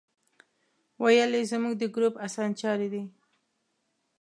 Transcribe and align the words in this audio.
ویل 1.01 1.31
یې 1.37 1.43
زموږ 1.51 1.73
د 1.77 1.83
ګروپ 1.95 2.15
اسانچاری 2.27 2.87
دی. 2.93 3.03